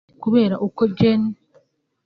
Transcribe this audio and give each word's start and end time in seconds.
ari 0.03 0.09
ukureba 0.25 0.55
uko 0.67 0.81
Gen 0.97 1.21